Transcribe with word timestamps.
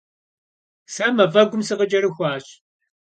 Se 0.93 1.07
maf'egum 1.17 1.61
sıkhıç'erıxuaş. 1.67 2.45